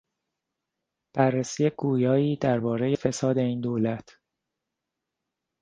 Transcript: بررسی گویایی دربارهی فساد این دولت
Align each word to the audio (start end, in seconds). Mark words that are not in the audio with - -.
بررسی 1.15 1.69
گویایی 1.69 2.35
دربارهی 2.35 2.95
فساد 2.95 3.37
این 3.37 3.61
دولت 3.61 4.19